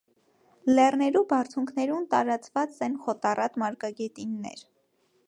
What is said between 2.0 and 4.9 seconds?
տարածուած են խոտառատ մարգագետիններ։